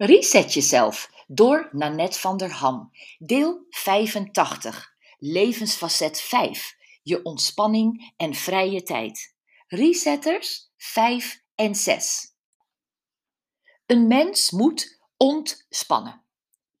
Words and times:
Reset 0.00 0.52
jezelf 0.52 1.24
door 1.26 1.68
Nanette 1.72 2.18
van 2.18 2.36
der 2.36 2.52
Ham. 2.52 2.90
Deel 3.18 3.66
85. 3.70 4.94
Levensfacet 5.18 6.20
5. 6.20 6.76
Je 7.02 7.22
ontspanning 7.22 8.12
en 8.16 8.34
vrije 8.34 8.82
tijd. 8.82 9.36
Resetters 9.66 10.70
5 10.76 11.42
en 11.54 11.74
6. 11.74 12.34
Een 13.86 14.06
mens 14.06 14.50
moet 14.50 15.00
ontspannen. 15.16 16.24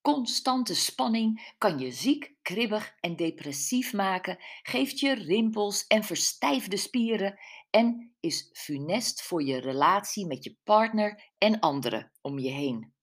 Constante 0.00 0.74
spanning 0.74 1.54
kan 1.58 1.78
je 1.78 1.90
ziek, 1.90 2.34
kribbig 2.42 2.94
en 3.00 3.16
depressief 3.16 3.92
maken, 3.92 4.38
geeft 4.62 5.00
je 5.00 5.14
rimpels 5.14 5.86
en 5.86 6.04
verstijfde 6.04 6.76
spieren 6.76 7.38
en 7.70 8.14
is 8.20 8.50
funest 8.52 9.22
voor 9.22 9.42
je 9.42 9.60
relatie 9.60 10.26
met 10.26 10.44
je 10.44 10.56
partner 10.64 11.32
en 11.38 11.60
anderen 11.60 12.12
om 12.20 12.38
je 12.38 12.50
heen. 12.50 12.96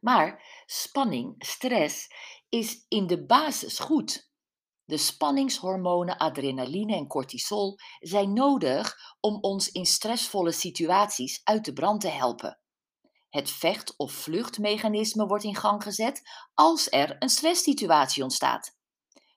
Maar 0.00 0.62
spanning, 0.66 1.34
stress, 1.38 2.08
is 2.48 2.84
in 2.88 3.06
de 3.06 3.26
basis 3.26 3.78
goed. 3.78 4.30
De 4.84 4.96
spanningshormonen 4.96 6.16
adrenaline 6.16 6.94
en 6.94 7.06
cortisol 7.06 7.78
zijn 7.98 8.32
nodig 8.32 8.96
om 9.20 9.38
ons 9.40 9.70
in 9.70 9.86
stressvolle 9.86 10.52
situaties 10.52 11.40
uit 11.44 11.64
de 11.64 11.72
brand 11.72 12.00
te 12.00 12.08
helpen. 12.08 12.60
Het 13.28 13.50
vecht- 13.50 13.96
of 13.96 14.12
vluchtmechanisme 14.12 15.26
wordt 15.26 15.44
in 15.44 15.54
gang 15.54 15.82
gezet 15.82 16.22
als 16.54 16.90
er 16.90 17.16
een 17.18 17.28
stresssituatie 17.28 18.22
ontstaat. 18.22 18.76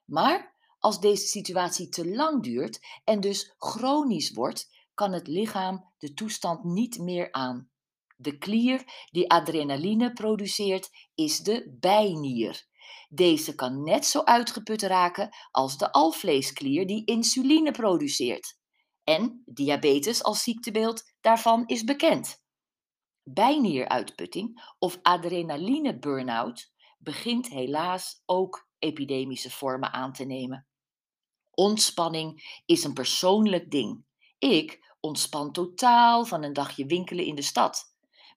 Maar 0.04 0.56
als 0.78 1.00
deze 1.00 1.26
situatie 1.26 1.88
te 1.88 2.08
lang 2.08 2.42
duurt 2.42 2.80
en 3.04 3.20
dus 3.20 3.54
chronisch 3.58 4.32
wordt, 4.32 4.86
kan 4.94 5.12
het 5.12 5.26
lichaam 5.26 5.92
de 5.98 6.14
toestand 6.14 6.64
niet 6.64 6.98
meer 6.98 7.32
aan. 7.32 7.69
De 8.20 8.38
klier 8.38 9.06
die 9.10 9.30
adrenaline 9.30 10.12
produceert 10.12 10.90
is 11.14 11.38
de 11.38 11.76
bijnier. 11.80 12.66
Deze 13.08 13.54
kan 13.54 13.82
net 13.82 14.06
zo 14.06 14.22
uitgeput 14.22 14.82
raken 14.82 15.28
als 15.50 15.78
de 15.78 15.92
alvleesklier 15.92 16.86
die 16.86 17.04
insuline 17.04 17.70
produceert. 17.70 18.58
En 19.04 19.42
diabetes 19.44 20.22
als 20.22 20.42
ziektebeeld 20.42 21.02
daarvan 21.20 21.66
is 21.66 21.84
bekend. 21.84 22.42
Bijnieruitputting 23.22 24.74
of 24.78 24.98
adrenaline 25.02 25.98
burn-out 25.98 26.72
begint 26.98 27.48
helaas 27.48 28.22
ook 28.26 28.68
epidemische 28.78 29.50
vormen 29.50 29.92
aan 29.92 30.12
te 30.12 30.24
nemen. 30.24 30.66
Ontspanning 31.50 32.60
is 32.66 32.84
een 32.84 32.94
persoonlijk 32.94 33.70
ding. 33.70 34.04
Ik 34.38 34.94
ontspan 35.00 35.52
totaal 35.52 36.24
van 36.24 36.42
een 36.42 36.52
dagje 36.52 36.86
winkelen 36.86 37.24
in 37.24 37.34
de 37.34 37.42
stad. 37.42 37.90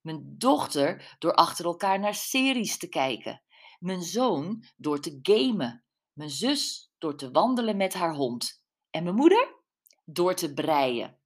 Mijn 0.03 0.35
dochter 0.37 1.15
door 1.19 1.33
achter 1.33 1.65
elkaar 1.65 1.99
naar 1.99 2.15
series 2.15 2.77
te 2.77 2.89
kijken. 2.89 3.43
Mijn 3.79 4.01
zoon 4.01 4.63
door 4.75 4.99
te 4.99 5.19
gamen. 5.21 5.83
Mijn 6.13 6.29
zus 6.29 6.91
door 6.97 7.17
te 7.17 7.31
wandelen 7.31 7.77
met 7.77 7.93
haar 7.93 8.15
hond. 8.15 8.63
En 8.89 9.03
mijn 9.03 9.15
moeder 9.15 9.63
door 10.05 10.35
te 10.35 10.53
breien. 10.53 11.19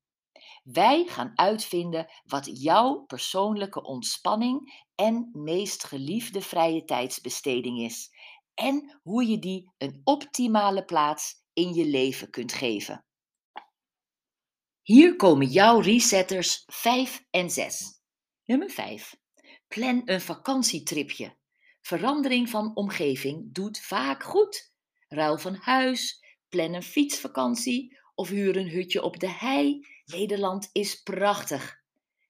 Wij 0.63 1.05
gaan 1.05 1.31
uitvinden 1.35 2.07
wat 2.23 2.61
jouw 2.61 3.03
persoonlijke 3.05 3.83
ontspanning 3.83 4.85
en 4.95 5.29
meest 5.33 5.83
geliefde 5.83 6.41
vrije 6.41 6.83
tijdsbesteding 6.83 7.79
is. 7.79 8.09
En 8.53 8.99
hoe 9.03 9.27
je 9.27 9.39
die 9.39 9.71
een 9.77 10.01
optimale 10.03 10.85
plaats 10.85 11.43
in 11.53 11.73
je 11.73 11.85
leven 11.85 12.29
kunt 12.29 12.53
geven. 12.53 13.05
Hier 14.81 15.15
komen 15.15 15.47
jouw 15.47 15.79
resetters 15.79 16.63
5 16.65 17.25
en 17.29 17.49
6. 17.49 17.96
Nummer 18.47 18.69
5. 18.69 19.17
Plan 19.67 20.01
een 20.05 20.21
vakantietripje. 20.21 21.35
Verandering 21.81 22.49
van 22.49 22.75
omgeving 22.75 23.53
doet 23.53 23.79
vaak 23.79 24.23
goed. 24.23 24.73
Ruil 25.07 25.37
van 25.37 25.55
huis, 25.55 26.23
plan 26.49 26.73
een 26.73 26.83
fietsvakantie 26.83 27.97
of 28.15 28.29
huur 28.29 28.57
een 28.57 28.69
hutje 28.69 29.01
op 29.01 29.19
de 29.19 29.29
hei. 29.29 29.87
Nederland 30.05 30.69
is 30.71 31.01
prachtig. 31.01 31.81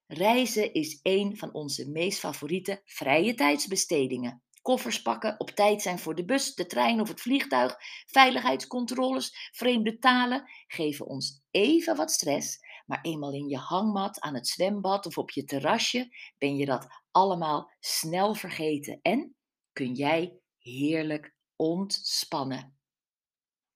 Reizen 0.08 0.74
is 0.74 1.00
een 1.04 1.38
van 1.38 1.54
onze 1.54 1.90
meest 1.90 2.20
favoriete 2.20 2.82
vrije 2.86 3.34
tijdsbestedingen. 3.34 4.42
Koffers 4.62 5.02
pakken, 5.02 5.40
op 5.40 5.50
tijd 5.50 5.82
zijn 5.82 6.00
voor 6.00 6.16
de 6.16 6.26
bus, 6.26 6.56
de 6.56 6.66
trein 6.66 7.02
of 7.02 7.08
het 7.08 7.22
vliegtuig, 7.22 7.76
veiligheidscontroles, 8.06 9.50
vreemde 9.52 9.98
talen 9.98 10.50
geven 10.68 11.06
ons 11.06 11.42
even 11.52 11.96
wat 11.96 12.12
stress, 12.12 12.60
maar 12.88 13.02
eenmaal 13.02 13.34
in 13.34 13.48
je 13.48 13.58
hangmat, 13.58 14.20
aan 14.20 14.34
het 14.34 14.48
zwembad 14.48 15.06
of 15.06 15.18
op 15.18 15.32
je 15.32 15.44
terrasje 15.44 16.16
ben 16.38 16.56
je 16.56 16.66
dat 16.66 16.88
allemaal 17.12 17.72
snel 17.80 18.34
vergeten 18.34 19.00
en 19.02 19.36
kun 19.74 19.94
jij 19.94 20.40
heerlijk 20.58 21.36
ontspannen. 21.56 22.78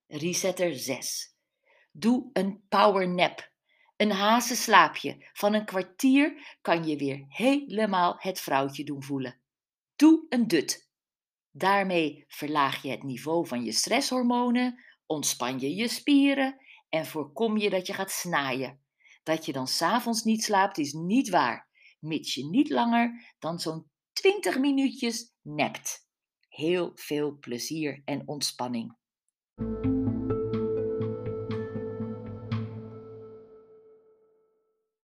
Resetter 0.07 0.75
6. 0.75 1.35
Doe 1.91 2.29
een 2.33 2.66
power 2.69 3.09
nap. 3.09 3.51
Een 3.97 4.11
hazenslaapje 4.11 5.29
van 5.33 5.53
een 5.53 5.66
kwartier 5.66 6.57
kan 6.61 6.83
je 6.83 6.97
weer 6.97 7.25
helemaal 7.27 8.16
het 8.17 8.39
vrouwtje 8.39 8.83
doen 8.83 9.03
voelen. 9.03 9.41
Doe 9.95 10.25
een 10.29 10.47
dut. 10.47 10.89
Daarmee 11.51 12.25
verlaag 12.27 12.81
je 12.81 12.89
het 12.89 13.03
niveau 13.03 13.47
van 13.47 13.63
je 13.63 13.71
stresshormonen, 13.71 14.83
ontspan 15.05 15.59
je 15.59 15.75
je 15.75 15.88
spieren 15.88 16.61
en 16.89 17.05
voorkom 17.05 17.57
je 17.57 17.69
dat 17.69 17.88
je 17.88 17.94
gaat 17.94 18.11
snaaien. 18.11 18.79
Dat 19.23 19.45
je 19.45 19.51
dan 19.51 19.67
s'avonds 19.67 20.23
niet 20.23 20.43
slaapt 20.43 20.77
is 20.77 20.93
niet 20.93 21.29
waar, 21.29 21.69
mits 21.99 22.33
je 22.33 22.45
niet 22.45 22.69
langer 22.69 23.33
dan 23.39 23.59
zo'n 23.59 23.89
20 24.13 24.59
minuutjes 24.59 25.33
nept. 25.41 26.07
Heel 26.47 26.91
veel 26.95 27.37
plezier 27.39 28.01
en 28.05 28.27
ontspanning. 28.27 28.99